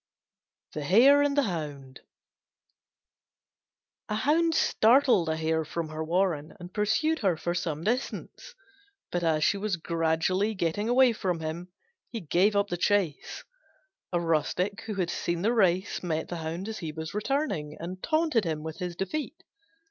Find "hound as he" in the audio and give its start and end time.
16.37-16.91